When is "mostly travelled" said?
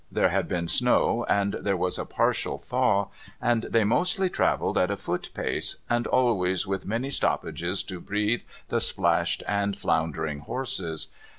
3.83-4.75